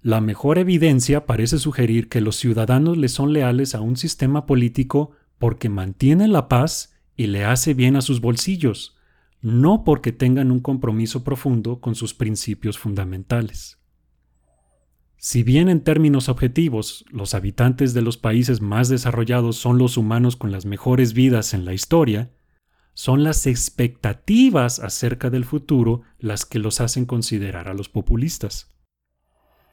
la 0.01 0.21
mejor 0.21 0.59
evidencia 0.59 1.25
parece 1.25 1.57
sugerir 1.57 2.07
que 2.07 2.21
los 2.21 2.37
ciudadanos 2.37 2.97
le 2.97 3.09
son 3.09 3.33
leales 3.33 3.75
a 3.75 3.81
un 3.81 3.97
sistema 3.97 4.45
político 4.45 5.11
porque 5.39 5.69
mantiene 5.69 6.27
la 6.27 6.47
paz 6.47 6.93
y 7.15 7.27
le 7.27 7.45
hace 7.45 7.73
bien 7.73 7.95
a 7.95 8.01
sus 8.01 8.21
bolsillos, 8.21 8.97
no 9.41 9.83
porque 9.83 10.11
tengan 10.11 10.51
un 10.51 10.59
compromiso 10.59 11.23
profundo 11.23 11.79
con 11.79 11.95
sus 11.95 12.13
principios 12.13 12.77
fundamentales. 12.77 13.79
Si 15.17 15.43
bien 15.43 15.67
en 15.67 15.81
términos 15.81 16.29
objetivos 16.29 17.03
los 17.09 17.33
habitantes 17.33 17.93
de 17.93 18.01
los 18.01 18.17
países 18.17 18.61
más 18.61 18.87
desarrollados 18.87 19.57
son 19.57 19.77
los 19.77 19.97
humanos 19.97 20.37
con 20.37 20.51
las 20.51 20.65
mejores 20.65 21.13
vidas 21.13 21.53
en 21.53 21.65
la 21.65 21.73
historia, 21.73 22.31
son 22.93 23.23
las 23.23 23.45
expectativas 23.45 24.79
acerca 24.79 25.29
del 25.29 25.45
futuro 25.45 26.03
las 26.19 26.45
que 26.45 26.59
los 26.59 26.79
hacen 26.79 27.05
considerar 27.05 27.67
a 27.67 27.73
los 27.73 27.89
populistas. 27.89 28.73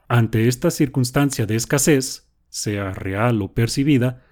Ante 0.09 0.49
esta 0.49 0.71
circunstancia 0.71 1.47
de 1.47 1.57
escasez, 1.57 2.29
sea 2.49 2.93
real 2.93 3.43
o 3.43 3.53
percibida, 3.53 4.26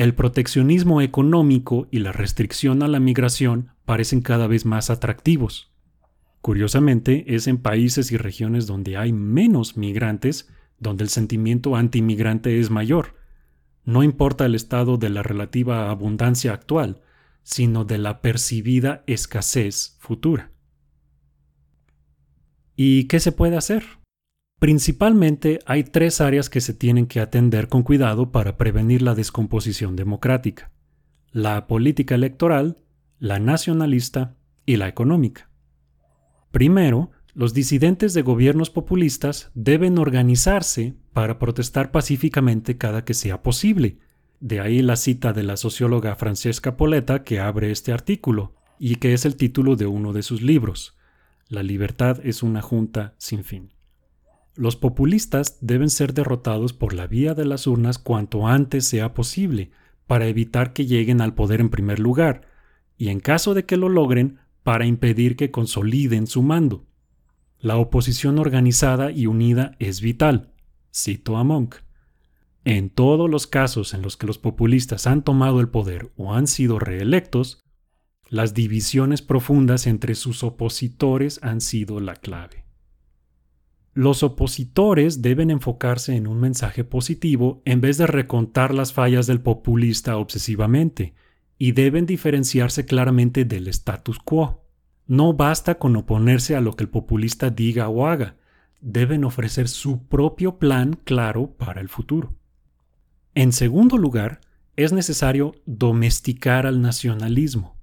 el 0.00 0.14
proteccionismo 0.14 1.02
económico 1.02 1.86
y 1.90 1.98
la 1.98 2.10
restricción 2.10 2.82
a 2.82 2.88
la 2.88 3.00
migración 3.00 3.72
parecen 3.84 4.22
cada 4.22 4.46
vez 4.46 4.64
más 4.64 4.88
atractivos. 4.88 5.74
Curiosamente, 6.40 7.34
es 7.34 7.46
en 7.46 7.58
países 7.58 8.10
y 8.10 8.16
regiones 8.16 8.66
donde 8.66 8.96
hay 8.96 9.12
menos 9.12 9.76
migrantes 9.76 10.48
donde 10.78 11.04
el 11.04 11.10
sentimiento 11.10 11.76
antimigrante 11.76 12.58
es 12.58 12.70
mayor. 12.70 13.16
No 13.84 14.02
importa 14.02 14.46
el 14.46 14.54
estado 14.54 14.96
de 14.96 15.10
la 15.10 15.22
relativa 15.22 15.90
abundancia 15.90 16.54
actual, 16.54 17.02
sino 17.42 17.84
de 17.84 17.98
la 17.98 18.22
percibida 18.22 19.04
escasez 19.06 19.98
futura. 20.00 20.50
¿Y 22.74 23.04
qué 23.04 23.20
se 23.20 23.32
puede 23.32 23.58
hacer? 23.58 23.99
Principalmente 24.60 25.58
hay 25.64 25.84
tres 25.84 26.20
áreas 26.20 26.50
que 26.50 26.60
se 26.60 26.74
tienen 26.74 27.06
que 27.06 27.20
atender 27.20 27.68
con 27.68 27.82
cuidado 27.82 28.30
para 28.30 28.58
prevenir 28.58 29.00
la 29.00 29.14
descomposición 29.14 29.96
democrática. 29.96 30.70
La 31.32 31.66
política 31.66 32.14
electoral, 32.14 32.76
la 33.18 33.38
nacionalista 33.38 34.36
y 34.66 34.76
la 34.76 34.86
económica. 34.86 35.48
Primero, 36.50 37.10
los 37.32 37.54
disidentes 37.54 38.12
de 38.12 38.20
gobiernos 38.20 38.68
populistas 38.68 39.50
deben 39.54 39.96
organizarse 39.96 40.94
para 41.14 41.38
protestar 41.38 41.90
pacíficamente 41.90 42.76
cada 42.76 43.04
que 43.04 43.14
sea 43.14 43.42
posible, 43.42 43.98
De 44.40 44.60
ahí 44.60 44.80
la 44.80 44.96
cita 44.96 45.34
de 45.34 45.42
la 45.42 45.58
socióloga 45.58 46.16
Francesca 46.16 46.76
Poletta 46.78 47.24
que 47.24 47.40
abre 47.40 47.70
este 47.70 47.92
artículo 47.92 48.54
y 48.78 48.96
que 48.96 49.12
es 49.12 49.26
el 49.26 49.36
título 49.36 49.76
de 49.76 49.86
uno 49.86 50.14
de 50.14 50.22
sus 50.22 50.40
libros. 50.40 50.96
La 51.48 51.62
libertad 51.62 52.20
es 52.24 52.42
una 52.42 52.62
junta 52.62 53.14
sin 53.18 53.44
fin. 53.44 53.70
Los 54.60 54.76
populistas 54.76 55.56
deben 55.62 55.88
ser 55.88 56.12
derrotados 56.12 56.74
por 56.74 56.92
la 56.92 57.06
vía 57.06 57.32
de 57.32 57.46
las 57.46 57.66
urnas 57.66 57.98
cuanto 57.98 58.46
antes 58.46 58.84
sea 58.84 59.14
posible, 59.14 59.70
para 60.06 60.26
evitar 60.26 60.74
que 60.74 60.84
lleguen 60.84 61.22
al 61.22 61.32
poder 61.32 61.62
en 61.62 61.70
primer 61.70 61.98
lugar, 61.98 62.42
y 62.98 63.08
en 63.08 63.20
caso 63.20 63.54
de 63.54 63.64
que 63.64 63.78
lo 63.78 63.88
logren, 63.88 64.38
para 64.62 64.84
impedir 64.84 65.36
que 65.36 65.50
consoliden 65.50 66.26
su 66.26 66.42
mando. 66.42 66.84
La 67.58 67.78
oposición 67.78 68.38
organizada 68.38 69.10
y 69.10 69.26
unida 69.26 69.76
es 69.78 70.02
vital, 70.02 70.52
cito 70.94 71.38
a 71.38 71.42
Monk. 71.42 71.76
En 72.66 72.90
todos 72.90 73.30
los 73.30 73.46
casos 73.46 73.94
en 73.94 74.02
los 74.02 74.18
que 74.18 74.26
los 74.26 74.36
populistas 74.36 75.06
han 75.06 75.22
tomado 75.22 75.60
el 75.60 75.70
poder 75.70 76.12
o 76.18 76.34
han 76.34 76.46
sido 76.46 76.78
reelectos, 76.78 77.64
las 78.28 78.52
divisiones 78.52 79.22
profundas 79.22 79.86
entre 79.86 80.14
sus 80.14 80.44
opositores 80.44 81.40
han 81.42 81.62
sido 81.62 81.98
la 81.98 82.14
clave. 82.14 82.59
Los 83.92 84.22
opositores 84.22 85.20
deben 85.20 85.50
enfocarse 85.50 86.14
en 86.14 86.26
un 86.26 86.40
mensaje 86.40 86.84
positivo 86.84 87.60
en 87.64 87.80
vez 87.80 87.98
de 87.98 88.06
recontar 88.06 88.72
las 88.74 88.92
fallas 88.92 89.26
del 89.26 89.40
populista 89.40 90.16
obsesivamente, 90.16 91.14
y 91.58 91.72
deben 91.72 92.06
diferenciarse 92.06 92.86
claramente 92.86 93.44
del 93.44 93.68
status 93.68 94.18
quo. 94.18 94.64
No 95.06 95.34
basta 95.34 95.78
con 95.78 95.94
oponerse 95.96 96.56
a 96.56 96.60
lo 96.60 96.74
que 96.74 96.84
el 96.84 96.88
populista 96.88 97.50
diga 97.50 97.88
o 97.88 98.06
haga, 98.06 98.36
deben 98.80 99.24
ofrecer 99.24 99.68
su 99.68 100.06
propio 100.06 100.58
plan 100.58 100.98
claro 101.04 101.50
para 101.58 101.82
el 101.82 101.88
futuro. 101.88 102.34
En 103.34 103.52
segundo 103.52 103.98
lugar, 103.98 104.40
es 104.76 104.92
necesario 104.92 105.54
domesticar 105.66 106.66
al 106.66 106.80
nacionalismo. 106.80 107.76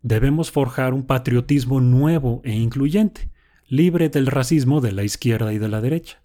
Debemos 0.00 0.50
forjar 0.50 0.94
un 0.94 1.04
patriotismo 1.04 1.80
nuevo 1.80 2.40
e 2.44 2.54
incluyente, 2.54 3.30
libre 3.70 4.08
del 4.08 4.26
racismo 4.26 4.80
de 4.80 4.90
la 4.90 5.04
izquierda 5.04 5.52
y 5.52 5.58
de 5.58 5.68
la 5.68 5.80
derecha. 5.80 6.22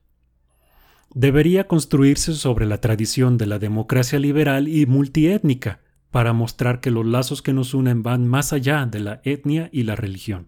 Debería 1.14 1.68
construirse 1.68 2.34
sobre 2.34 2.66
la 2.66 2.82
tradición 2.82 3.38
de 3.38 3.46
la 3.46 3.60
democracia 3.60 4.20
liberal 4.20 4.68
y 4.68 4.86
multiétnica, 4.88 5.80
para 6.10 6.34
mostrar 6.34 6.80
que 6.80 6.92
los 6.92 7.06
lazos 7.06 7.42
que 7.42 7.54
nos 7.54 7.74
unen 7.74 8.02
van 8.02 8.26
más 8.26 8.52
allá 8.52 8.86
de 8.86 9.00
la 9.00 9.22
etnia 9.26 9.70
y 9.72 9.84
la 9.84 9.96
religión. 9.96 10.48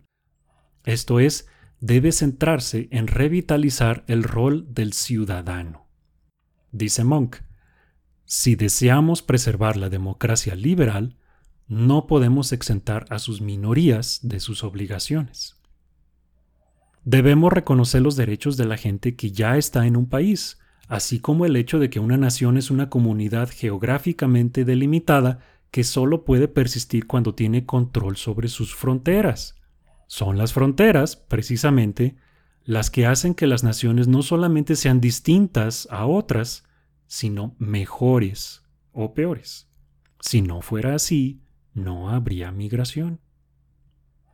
Esto 0.85 1.19
es, 1.19 1.47
debe 1.81 2.11
centrarse 2.13 2.87
en 2.91 3.07
revitalizar 3.07 4.03
el 4.07 4.23
rol 4.23 4.65
del 4.73 4.93
ciudadano. 4.93 5.87
Dice 6.71 7.03
Monk, 7.03 7.37
si 8.23 8.55
deseamos 8.55 9.21
preservar 9.21 9.77
la 9.77 9.89
democracia 9.89 10.55
liberal, 10.55 11.17
no 11.67 12.07
podemos 12.07 12.53
exentar 12.53 13.05
a 13.09 13.19
sus 13.19 13.41
minorías 13.41 14.21
de 14.23 14.39
sus 14.39 14.63
obligaciones. 14.63 15.56
Debemos 17.09 17.53
reconocer 17.53 18.01
los 18.01 18.17
derechos 18.17 18.57
de 18.57 18.65
la 18.65 18.75
gente 18.75 19.15
que 19.15 19.31
ya 19.31 19.55
está 19.55 19.87
en 19.87 19.95
un 19.95 20.09
país, 20.09 20.59
así 20.89 21.21
como 21.21 21.45
el 21.45 21.55
hecho 21.55 21.79
de 21.79 21.89
que 21.89 22.01
una 22.01 22.17
nación 22.17 22.57
es 22.57 22.69
una 22.69 22.89
comunidad 22.89 23.49
geográficamente 23.49 24.65
delimitada 24.65 25.39
que 25.71 25.85
solo 25.85 26.25
puede 26.25 26.49
persistir 26.49 27.07
cuando 27.07 27.33
tiene 27.33 27.65
control 27.65 28.17
sobre 28.17 28.49
sus 28.49 28.75
fronteras. 28.75 29.55
Son 30.07 30.37
las 30.37 30.51
fronteras, 30.51 31.15
precisamente, 31.15 32.17
las 32.65 32.91
que 32.91 33.05
hacen 33.05 33.35
que 33.35 33.47
las 33.47 33.63
naciones 33.63 34.09
no 34.09 34.21
solamente 34.21 34.75
sean 34.75 34.99
distintas 34.99 35.87
a 35.89 36.05
otras, 36.07 36.65
sino 37.05 37.55
mejores 37.57 38.65
o 38.91 39.13
peores. 39.13 39.69
Si 40.19 40.41
no 40.41 40.59
fuera 40.59 40.95
así, 40.95 41.39
no 41.73 42.09
habría 42.09 42.51
migración. 42.51 43.21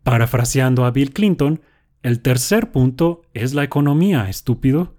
Parafraseando 0.02 0.86
a 0.86 0.90
Bill 0.90 1.14
Clinton, 1.14 1.62
el 2.04 2.20
tercer 2.20 2.72
punto 2.72 3.22
es 3.34 3.54
la 3.54 3.64
economía, 3.64 4.30
estúpido. 4.30 4.96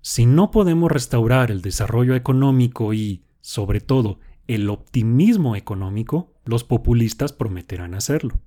Si 0.00 0.24
no 0.24 0.50
podemos 0.50 0.90
restaurar 0.90 1.50
el 1.50 1.60
desarrollo 1.60 2.14
económico 2.14 2.94
y, 2.94 3.24
sobre 3.42 3.80
todo, 3.80 4.18
el 4.48 4.70
optimismo 4.70 5.54
económico, 5.54 6.32
los 6.46 6.64
populistas 6.64 7.34
prometerán 7.34 7.94
hacerlo. 7.94 8.40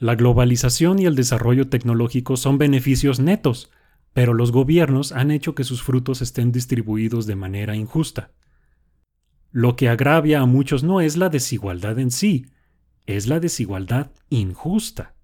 La 0.00 0.16
globalización 0.16 0.98
y 0.98 1.06
el 1.06 1.14
desarrollo 1.14 1.68
tecnológico 1.68 2.36
son 2.36 2.58
beneficios 2.58 3.20
netos, 3.20 3.70
pero 4.12 4.34
los 4.34 4.50
gobiernos 4.50 5.12
han 5.12 5.30
hecho 5.30 5.54
que 5.54 5.64
sus 5.64 5.82
frutos 5.82 6.22
estén 6.22 6.50
distribuidos 6.50 7.26
de 7.26 7.36
manera 7.36 7.76
injusta. 7.76 8.32
Lo 9.52 9.76
que 9.76 9.88
agravia 9.88 10.40
a 10.40 10.46
muchos 10.46 10.82
no 10.82 11.00
es 11.00 11.16
la 11.16 11.28
desigualdad 11.28 11.98
en 11.98 12.10
sí, 12.10 12.46
es 13.06 13.26
la 13.26 13.40
desigualdad 13.40 14.10
injusta. 14.28 15.15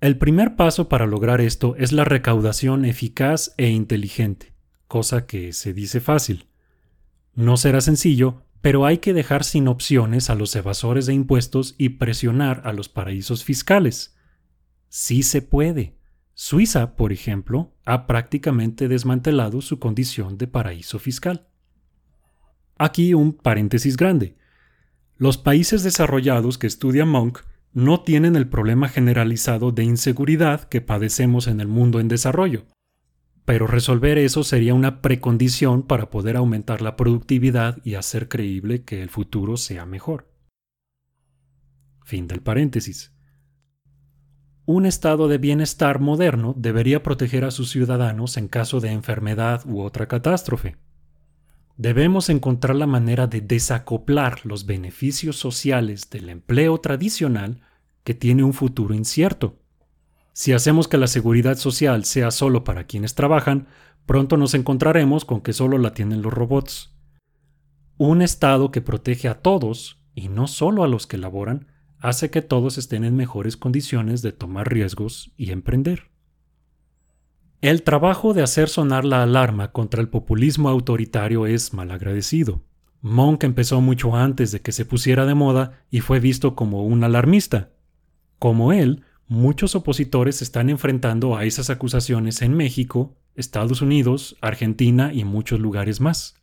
El 0.00 0.18
primer 0.18 0.56
paso 0.56 0.90
para 0.90 1.06
lograr 1.06 1.40
esto 1.40 1.74
es 1.76 1.92
la 1.92 2.04
recaudación 2.04 2.84
eficaz 2.84 3.54
e 3.56 3.70
inteligente, 3.70 4.52
cosa 4.88 5.26
que 5.26 5.54
se 5.54 5.72
dice 5.72 6.00
fácil. 6.00 6.48
No 7.34 7.56
será 7.56 7.80
sencillo, 7.80 8.42
pero 8.60 8.84
hay 8.84 8.98
que 8.98 9.14
dejar 9.14 9.42
sin 9.42 9.68
opciones 9.68 10.28
a 10.28 10.34
los 10.34 10.54
evasores 10.54 11.06
de 11.06 11.14
impuestos 11.14 11.74
y 11.78 11.90
presionar 11.90 12.60
a 12.64 12.74
los 12.74 12.90
paraísos 12.90 13.42
fiscales. 13.42 14.16
Sí 14.88 15.22
se 15.22 15.40
puede. 15.40 15.96
Suiza, 16.34 16.94
por 16.94 17.10
ejemplo, 17.10 17.72
ha 17.86 18.06
prácticamente 18.06 18.88
desmantelado 18.88 19.62
su 19.62 19.78
condición 19.78 20.36
de 20.36 20.46
paraíso 20.46 20.98
fiscal. 20.98 21.46
Aquí 22.76 23.14
un 23.14 23.32
paréntesis 23.32 23.96
grande. 23.96 24.36
Los 25.16 25.38
países 25.38 25.82
desarrollados 25.82 26.58
que 26.58 26.66
estudia 26.66 27.06
Monk 27.06 27.38
no 27.76 28.00
tienen 28.00 28.36
el 28.36 28.48
problema 28.48 28.88
generalizado 28.88 29.70
de 29.70 29.84
inseguridad 29.84 30.64
que 30.64 30.80
padecemos 30.80 31.46
en 31.46 31.60
el 31.60 31.68
mundo 31.68 32.00
en 32.00 32.08
desarrollo. 32.08 32.64
Pero 33.44 33.66
resolver 33.66 34.16
eso 34.16 34.44
sería 34.44 34.72
una 34.72 35.02
precondición 35.02 35.82
para 35.82 36.08
poder 36.08 36.38
aumentar 36.38 36.80
la 36.80 36.96
productividad 36.96 37.76
y 37.84 37.96
hacer 37.96 38.28
creíble 38.28 38.84
que 38.84 39.02
el 39.02 39.10
futuro 39.10 39.58
sea 39.58 39.84
mejor. 39.84 40.26
Fin 42.02 42.26
del 42.28 42.40
paréntesis. 42.40 43.12
Un 44.64 44.86
estado 44.86 45.28
de 45.28 45.36
bienestar 45.36 46.00
moderno 46.00 46.54
debería 46.56 47.02
proteger 47.02 47.44
a 47.44 47.50
sus 47.50 47.68
ciudadanos 47.68 48.38
en 48.38 48.48
caso 48.48 48.80
de 48.80 48.92
enfermedad 48.92 49.66
u 49.66 49.82
otra 49.82 50.08
catástrofe. 50.08 50.78
Debemos 51.76 52.30
encontrar 52.30 52.74
la 52.74 52.86
manera 52.86 53.26
de 53.26 53.42
desacoplar 53.42 54.40
los 54.44 54.64
beneficios 54.64 55.36
sociales 55.36 56.08
del 56.08 56.30
empleo 56.30 56.78
tradicional 56.78 57.60
que 58.02 58.14
tiene 58.14 58.44
un 58.44 58.54
futuro 58.54 58.94
incierto. 58.94 59.58
Si 60.32 60.52
hacemos 60.52 60.88
que 60.88 60.96
la 60.96 61.06
seguridad 61.06 61.56
social 61.56 62.04
sea 62.04 62.30
solo 62.30 62.64
para 62.64 62.84
quienes 62.84 63.14
trabajan, 63.14 63.68
pronto 64.06 64.38
nos 64.38 64.54
encontraremos 64.54 65.24
con 65.26 65.42
que 65.42 65.52
solo 65.52 65.76
la 65.76 65.92
tienen 65.92 66.22
los 66.22 66.32
robots. 66.32 66.94
Un 67.98 68.22
Estado 68.22 68.70
que 68.70 68.80
protege 68.80 69.28
a 69.28 69.40
todos, 69.40 70.00
y 70.14 70.28
no 70.28 70.46
solo 70.46 70.82
a 70.82 70.88
los 70.88 71.06
que 71.06 71.18
laboran, 71.18 71.68
hace 71.98 72.30
que 72.30 72.42
todos 72.42 72.78
estén 72.78 73.04
en 73.04 73.16
mejores 73.16 73.56
condiciones 73.56 74.22
de 74.22 74.32
tomar 74.32 74.70
riesgos 74.70 75.32
y 75.36 75.50
emprender. 75.50 76.10
El 77.62 77.82
trabajo 77.82 78.34
de 78.34 78.42
hacer 78.42 78.68
sonar 78.68 79.06
la 79.06 79.22
alarma 79.22 79.72
contra 79.72 80.02
el 80.02 80.08
populismo 80.08 80.68
autoritario 80.68 81.46
es 81.46 81.72
malagradecido. 81.72 82.62
Monk 83.00 83.44
empezó 83.44 83.80
mucho 83.80 84.14
antes 84.14 84.52
de 84.52 84.60
que 84.60 84.72
se 84.72 84.84
pusiera 84.84 85.24
de 85.24 85.34
moda 85.34 85.82
y 85.90 86.00
fue 86.00 86.20
visto 86.20 86.54
como 86.54 86.84
un 86.84 87.02
alarmista. 87.02 87.70
Como 88.38 88.74
él, 88.74 89.04
muchos 89.26 89.74
opositores 89.74 90.42
están 90.42 90.68
enfrentando 90.68 91.34
a 91.34 91.44
esas 91.46 91.70
acusaciones 91.70 92.42
en 92.42 92.54
México, 92.54 93.16
Estados 93.34 93.80
Unidos, 93.80 94.36
Argentina 94.42 95.12
y 95.14 95.24
muchos 95.24 95.58
lugares 95.58 96.00
más. 96.00 96.34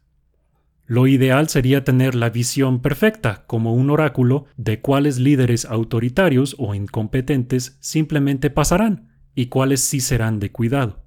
Lo 0.87 1.05
ideal 1.05 1.47
sería 1.47 1.83
tener 1.83 2.15
la 2.15 2.31
visión 2.31 2.81
perfecta, 2.81 3.45
como 3.45 3.73
un 3.73 3.91
oráculo, 3.91 4.45
de 4.57 4.81
cuáles 4.81 5.19
líderes 5.19 5.65
autoritarios 5.65 6.55
o 6.57 6.73
incompetentes 6.73 7.77
simplemente 7.81 8.49
pasarán 8.49 9.11
y 9.35 9.45
cuáles 9.45 9.81
sí 9.81 9.99
serán 9.99 10.39
de 10.39 10.51
cuidado. 10.51 11.02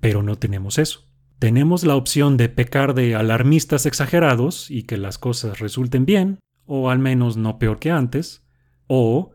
Pero 0.00 0.22
no 0.22 0.36
tenemos 0.36 0.78
eso. 0.78 1.06
Tenemos 1.38 1.84
la 1.84 1.96
opción 1.96 2.36
de 2.36 2.48
pecar 2.48 2.94
de 2.94 3.14
alarmistas 3.14 3.86
exagerados 3.86 4.70
y 4.70 4.82
que 4.82 4.98
las 4.98 5.18
cosas 5.18 5.58
resulten 5.58 6.04
bien, 6.04 6.38
o 6.66 6.90
al 6.90 6.98
menos 6.98 7.36
no 7.36 7.58
peor 7.58 7.78
que 7.78 7.90
antes, 7.90 8.44
o 8.86 9.32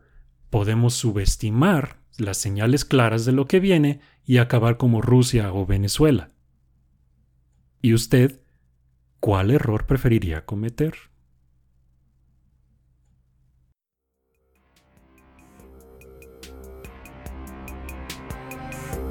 podemos 0.49 0.93
subestimar 0.93 1.97
las 2.17 2.37
señales 2.37 2.85
claras 2.85 3.25
de 3.25 3.31
lo 3.31 3.47
que 3.47 3.59
viene 3.59 3.99
y 4.23 4.37
acabar 4.37 4.77
como 4.77 5.01
Rusia 5.01 5.51
o 5.51 5.65
Venezuela. 5.65 6.31
¿Y 7.81 7.93
usted 7.93 8.41
¿cuál 9.19 9.51
error 9.51 9.85
preferiría 9.85 10.45
cometer? 10.45 10.93